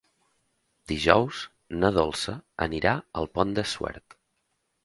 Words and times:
Dijous 0.91 1.43
na 1.83 1.93
Dolça 1.99 2.35
anirà 2.69 2.97
al 3.21 3.33
Pont 3.37 3.55
de 3.61 3.67
Suert. 3.75 4.21